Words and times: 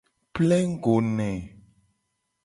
Plengugo 0.33 0.95
ne. 1.17 1.29